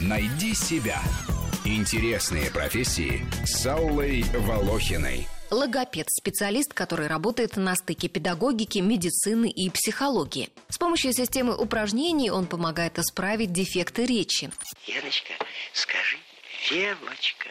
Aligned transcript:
Найди 0.00 0.54
себя. 0.54 1.00
Интересные 1.64 2.50
профессии 2.50 3.26
с 3.44 3.66
Аллой 3.66 4.22
Волохиной. 4.32 5.28
Логопед– 5.50 6.06
специалист, 6.10 6.72
который 6.72 7.06
работает 7.06 7.56
на 7.56 7.74
стыке 7.74 8.08
педагогики, 8.08 8.78
медицины 8.78 9.50
и 9.50 9.68
психологии. 9.68 10.48
С 10.68 10.78
помощью 10.78 11.12
системы 11.12 11.56
упражнений 11.56 12.30
он 12.30 12.46
помогает 12.46 12.98
исправить 12.98 13.52
дефекты 13.52 14.06
речи. 14.06 14.50
Яночка, 14.86 15.32
скажи 15.72 16.18
девочка. 16.70 17.48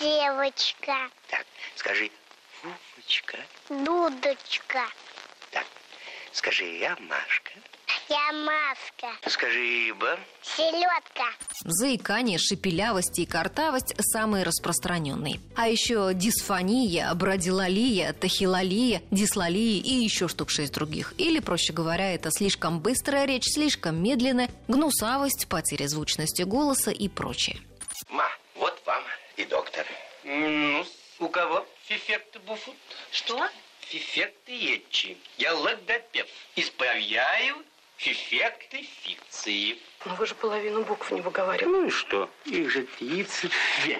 Девочка, 0.00 1.08
Так, 1.28 1.44
скажи 1.76 2.10
Вовочка. 2.62 3.38
дудочка, 3.68 4.86
Так, 5.50 5.66
скажи 6.32 6.64
я 6.78 6.96
Машка. 7.00 7.52
Я 8.08 8.32
маска, 8.32 9.30
Скажи 9.30 9.90
Иба. 9.90 10.18
селедка, 10.42 11.24
Заикание, 11.64 12.38
шепелявость 12.38 13.18
и 13.18 13.26
картавость– 13.26 13.94
самые 13.98 14.44
распространенные. 14.44 15.40
А 15.56 15.68
еще 15.68 16.10
дисфония, 16.14 17.12
брадилалия, 17.14 18.12
тахилалия, 18.12 19.02
дислалия 19.10 19.78
и 19.80 19.92
еще 19.94 20.28
штук 20.28 20.50
шесть 20.50 20.72
других. 20.74 21.14
Или, 21.18 21.40
проще 21.40 21.72
говоря, 21.72 22.14
это 22.14 22.30
слишком 22.30 22.80
быстрая 22.80 23.26
речь, 23.26 23.44
слишком 23.52 24.02
медленная, 24.02 24.48
гнусавость, 24.68 25.46
потеря 25.48 25.86
звучности 25.88 26.42
голоса 26.42 26.90
и 26.90 27.08
прочее. 27.08 27.58
Ма, 28.10 28.28
вот 28.56 28.80
вам 28.86 29.02
и 29.36 29.44
доктор. 29.44 29.86
Ну, 30.24 30.84
у 31.20 31.28
кого 31.28 31.66
фифекты 31.86 32.38
буфут? 32.40 32.74
Что? 33.12 33.48
Фифекты 33.80 34.52
етчи. 34.52 35.16
Я 35.38 35.54
логопед. 35.54 36.26
Исправляю 36.56 37.56
фифекты 38.02 38.82
фикции. 39.04 39.76
Но 40.04 40.16
вы 40.16 40.26
же 40.26 40.34
половину 40.34 40.82
букв 40.84 41.12
не 41.12 41.20
выговариваете. 41.20 41.66
Ну 41.66 41.86
и 41.86 41.90
что? 41.90 42.28
Их 42.46 42.70
же 42.70 42.84
32. 42.98 43.94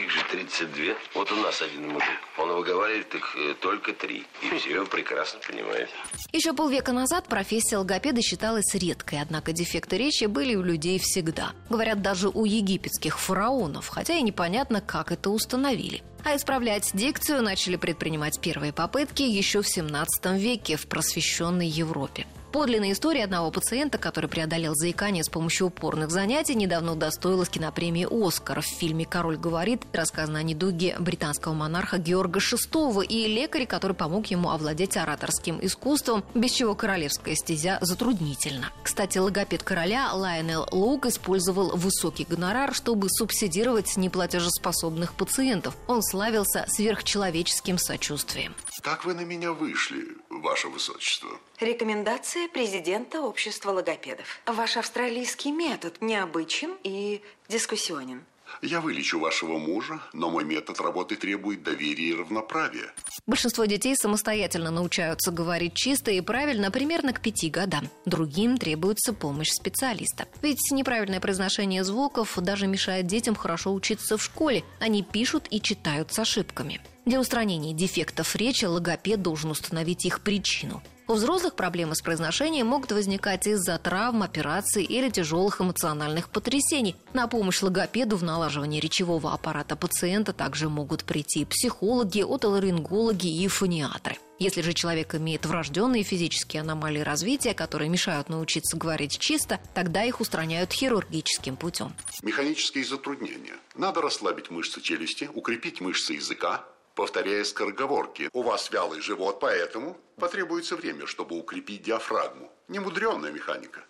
Их 0.00 0.10
же 0.10 0.24
32. 0.32 0.96
Вот 1.14 1.30
у 1.30 1.36
нас 1.36 1.62
один 1.62 1.88
мужик. 1.90 2.18
Он 2.36 2.48
выговаривает 2.52 3.14
их 3.14 3.36
э, 3.36 3.54
только 3.60 3.92
три. 3.92 4.26
И 4.42 4.58
все 4.58 4.84
прекрасно 4.86 5.38
понимает. 5.46 5.88
Еще 6.32 6.52
полвека 6.52 6.92
назад 6.92 7.28
профессия 7.28 7.76
логопеда 7.76 8.20
считалась 8.22 8.74
редкой, 8.74 9.20
однако 9.20 9.52
дефекты 9.52 9.98
речи 9.98 10.24
были 10.24 10.56
у 10.56 10.62
людей 10.62 10.98
всегда. 10.98 11.52
Говорят, 11.70 12.02
даже 12.02 12.28
у 12.28 12.44
египетских 12.44 13.20
фараонов, 13.20 13.86
хотя 13.86 14.14
и 14.14 14.22
непонятно, 14.22 14.80
как 14.80 15.12
это 15.12 15.30
установили. 15.30 16.02
А 16.24 16.34
исправлять 16.34 16.90
дикцию 16.94 17.42
начали 17.42 17.76
предпринимать 17.76 18.40
первые 18.40 18.72
попытки 18.72 19.22
еще 19.22 19.62
в 19.62 19.68
17 19.68 20.24
веке 20.32 20.76
в 20.76 20.88
просвещенной 20.88 21.68
Европе. 21.68 22.26
Подлинная 22.54 22.92
история 22.92 23.24
одного 23.24 23.50
пациента, 23.50 23.98
который 23.98 24.30
преодолел 24.30 24.76
заикание 24.76 25.24
с 25.24 25.28
помощью 25.28 25.66
упорных 25.66 26.12
занятий, 26.12 26.54
недавно 26.54 26.92
удостоилась 26.92 27.48
кинопремии 27.48 28.06
«Оскар» 28.08 28.60
в 28.60 28.64
фильме 28.64 29.04
«Король 29.04 29.36
говорит», 29.36 29.82
рассказано 29.92 30.38
о 30.38 30.42
недуге 30.44 30.94
британского 31.00 31.52
монарха 31.52 31.98
Георга 31.98 32.38
VI 32.38 33.04
и 33.06 33.26
лекаре, 33.26 33.66
который 33.66 33.96
помог 33.96 34.26
ему 34.26 34.50
овладеть 34.50 34.96
ораторским 34.96 35.58
искусством, 35.62 36.22
без 36.36 36.52
чего 36.52 36.76
королевская 36.76 37.34
стезя 37.34 37.78
затруднительна. 37.80 38.70
Кстати, 38.84 39.18
логопед 39.18 39.64
короля 39.64 40.12
Лайонел 40.14 40.68
Лук 40.70 41.06
использовал 41.06 41.76
высокий 41.76 42.24
гонорар, 42.24 42.72
чтобы 42.72 43.08
субсидировать 43.10 43.96
неплатежеспособных 43.96 45.14
пациентов. 45.14 45.76
Он 45.88 46.04
славился 46.04 46.66
сверхчеловеческим 46.68 47.78
сочувствием. 47.78 48.54
Как 48.80 49.04
вы 49.04 49.14
на 49.14 49.22
меня 49.22 49.52
вышли, 49.52 50.04
ваше 50.44 50.68
высочество? 50.68 51.30
Рекомендация 51.58 52.48
президента 52.48 53.22
общества 53.22 53.70
логопедов. 53.72 54.40
Ваш 54.46 54.76
австралийский 54.76 55.50
метод 55.50 56.00
необычен 56.00 56.76
и 56.84 57.22
дискуссионен. 57.48 58.22
Я 58.62 58.80
вылечу 58.80 59.18
вашего 59.18 59.58
мужа, 59.58 60.00
но 60.12 60.30
мой 60.30 60.44
метод 60.44 60.80
работы 60.80 61.16
требует 61.16 61.62
доверия 61.62 62.10
и 62.10 62.14
равноправия. 62.14 62.92
Большинство 63.26 63.64
детей 63.64 63.96
самостоятельно 63.96 64.70
научаются 64.70 65.30
говорить 65.30 65.74
чисто 65.74 66.10
и 66.10 66.20
правильно 66.20 66.70
примерно 66.70 67.12
к 67.12 67.20
пяти 67.20 67.48
годам. 67.48 67.88
Другим 68.04 68.58
требуется 68.58 69.12
помощь 69.12 69.50
специалиста. 69.50 70.28
Ведь 70.42 70.70
неправильное 70.70 71.20
произношение 71.20 71.84
звуков 71.84 72.36
даже 72.36 72.66
мешает 72.66 73.06
детям 73.06 73.34
хорошо 73.34 73.72
учиться 73.72 74.18
в 74.18 74.22
школе. 74.22 74.62
Они 74.78 75.02
пишут 75.02 75.46
и 75.50 75.60
читают 75.60 76.12
с 76.12 76.18
ошибками. 76.18 76.80
Для 77.04 77.20
устранения 77.20 77.74
дефектов 77.74 78.34
речи 78.34 78.64
логопед 78.64 79.20
должен 79.20 79.50
установить 79.50 80.06
их 80.06 80.20
причину. 80.20 80.82
У 81.06 81.12
взрослых 81.12 81.54
проблемы 81.54 81.94
с 81.94 82.00
произношением 82.00 82.68
могут 82.68 82.92
возникать 82.92 83.46
из-за 83.46 83.76
травм, 83.76 84.22
операций 84.22 84.82
или 84.84 85.10
тяжелых 85.10 85.60
эмоциональных 85.60 86.30
потрясений. 86.30 86.96
На 87.12 87.26
помощь 87.28 87.60
логопеду 87.60 88.16
в 88.16 88.22
налаживании 88.22 88.80
речевого 88.80 89.34
аппарата 89.34 89.76
пациента 89.76 90.32
также 90.32 90.70
могут 90.70 91.04
прийти 91.04 91.44
психологи, 91.44 92.22
отоларингологи 92.22 93.26
и 93.26 93.46
фониатры. 93.48 94.16
Если 94.38 94.62
же 94.62 94.72
человек 94.72 95.14
имеет 95.14 95.44
врожденные 95.44 96.04
физические 96.04 96.62
аномалии 96.62 97.00
развития, 97.00 97.52
которые 97.52 97.90
мешают 97.90 98.30
научиться 98.30 98.78
говорить 98.78 99.18
чисто, 99.18 99.60
тогда 99.74 100.04
их 100.04 100.22
устраняют 100.22 100.72
хирургическим 100.72 101.56
путем. 101.56 101.92
Механические 102.22 102.84
затруднения. 102.84 103.54
Надо 103.76 104.00
расслабить 104.00 104.50
мышцы 104.50 104.80
челюсти, 104.80 105.28
укрепить 105.32 105.82
мышцы 105.82 106.14
языка, 106.14 106.64
повторяя 106.94 107.44
скороговорки. 107.44 108.30
У 108.32 108.42
вас 108.42 108.70
вялый 108.70 109.00
живот, 109.00 109.40
поэтому 109.40 109.96
потребуется 110.16 110.76
время, 110.76 111.06
чтобы 111.06 111.36
укрепить 111.38 111.82
диафрагму. 111.82 112.50
Немудренная 112.68 113.30
механика. 113.30 113.80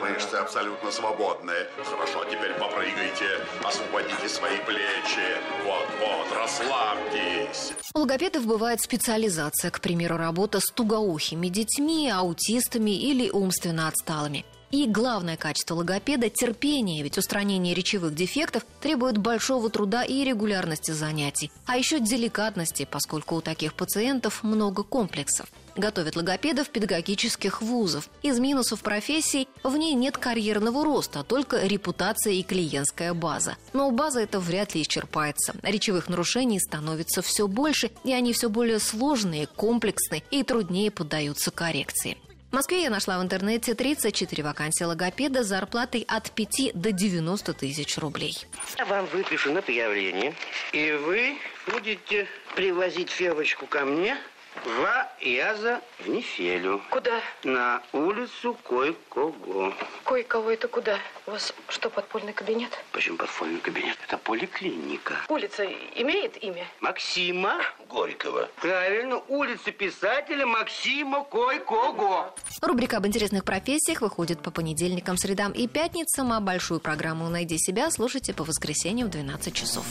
Мышцы 0.00 0.34
абсолютно 0.34 0.90
свободные. 0.90 1.68
Хорошо, 1.84 2.24
теперь 2.24 2.52
попрыгайте, 2.54 3.40
освободите 3.62 4.28
свои 4.28 4.58
плечи. 4.58 5.38
Вот-вот, 5.64 6.36
расслабьтесь. 6.36 7.72
У 7.94 8.00
логопедов 8.00 8.46
бывает 8.46 8.80
специализация, 8.80 9.70
к 9.70 9.80
примеру, 9.80 10.16
работа 10.16 10.60
с 10.60 10.66
тугоухими 10.66 11.48
детьми, 11.48 12.10
аутистами 12.10 12.90
или 12.90 13.30
умственно 13.30 13.88
отсталыми. 13.88 14.44
И 14.74 14.88
главное 14.88 15.36
качество 15.36 15.76
логопеда– 15.76 16.28
терпение, 16.30 17.04
ведь 17.04 17.16
устранение 17.16 17.74
речевых 17.74 18.12
дефектов 18.12 18.66
требует 18.80 19.18
большого 19.18 19.70
труда 19.70 20.02
и 20.02 20.24
регулярности 20.24 20.90
занятий, 20.90 21.52
а 21.64 21.76
еще 21.76 22.00
деликатности, 22.00 22.84
поскольку 22.90 23.36
у 23.36 23.40
таких 23.40 23.74
пациентов 23.74 24.42
много 24.42 24.82
комплексов. 24.82 25.46
Готовят 25.76 26.16
логопедов 26.16 26.70
педагогических 26.70 27.62
вузов. 27.62 28.08
Из 28.22 28.40
минусов 28.40 28.80
профессии 28.80 29.46
в 29.62 29.76
ней 29.76 29.94
нет 29.94 30.18
карьерного 30.18 30.84
роста, 30.84 31.20
а 31.20 31.22
только 31.22 31.64
репутация 31.64 32.32
и 32.32 32.42
клиентская 32.42 33.14
база. 33.14 33.56
Но 33.74 33.92
база 33.92 34.22
это 34.22 34.40
вряд 34.40 34.74
ли 34.74 34.82
исчерпается. 34.82 35.54
Речевых 35.62 36.08
нарушений 36.08 36.58
становится 36.58 37.22
все 37.22 37.46
больше, 37.46 37.92
и 38.02 38.12
они 38.12 38.32
все 38.32 38.50
более 38.50 38.80
сложные, 38.80 39.46
комплексные 39.46 40.24
и 40.32 40.42
труднее 40.42 40.90
поддаются 40.90 41.52
коррекции. 41.52 42.16
В 42.54 42.56
Москве 42.56 42.84
я 42.84 42.90
нашла 42.90 43.18
в 43.18 43.22
интернете 43.22 43.74
34 43.74 44.44
вакансии 44.44 44.84
логопеда 44.84 45.42
с 45.42 45.48
зарплатой 45.48 46.04
от 46.06 46.30
5 46.30 46.70
до 46.72 46.92
90 46.92 47.52
тысяч 47.52 47.98
рублей. 47.98 48.46
Вам 48.88 49.06
выпишу 49.06 49.50
на 49.50 49.58
объявление, 49.58 50.32
и 50.72 50.92
вы 50.92 51.36
будете 51.66 52.28
привозить 52.54 53.10
Февочку 53.10 53.66
ко 53.66 53.84
мне 53.84 54.16
два 54.64 55.10
яза 55.20 55.80
в 55.98 56.08
неделю. 56.08 56.80
Куда? 56.90 57.20
На 57.42 57.82
улицу 57.92 58.56
Кой-Кого. 58.62 59.74
Кое-кого 60.04 60.50
это 60.50 60.68
куда? 60.68 60.98
У 61.26 61.32
вас 61.32 61.54
что, 61.68 61.90
подпольный 61.90 62.32
кабинет? 62.32 62.70
Почему 62.92 63.16
подпольный 63.16 63.60
кабинет? 63.60 63.96
Это 64.06 64.18
поликлиника. 64.18 65.14
Улица 65.28 65.64
имеет 65.96 66.42
имя? 66.42 66.66
Максима 66.80 67.60
Горького. 67.88 68.48
Правильно, 68.60 69.18
улица 69.28 69.72
писателя 69.72 70.46
Максима 70.46 71.24
Кой-Кого. 71.24 72.34
Рубрика 72.62 72.98
об 72.98 73.06
интересных 73.06 73.44
профессиях 73.44 74.00
выходит 74.00 74.40
по 74.40 74.50
понедельникам, 74.50 75.16
средам 75.16 75.52
и 75.52 75.66
пятницам, 75.66 76.32
а 76.32 76.40
большую 76.40 76.80
программу 76.80 77.28
«Найди 77.28 77.58
себя» 77.58 77.90
слушайте 77.90 78.32
по 78.32 78.44
воскресеньям 78.44 79.08
в 79.08 79.10
12 79.10 79.54
часов. 79.54 79.84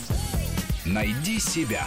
Найди 0.84 1.38
себя. 1.38 1.86